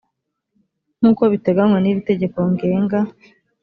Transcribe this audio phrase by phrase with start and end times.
[0.99, 2.99] nk uko biteganywa n iri tegeko ngenga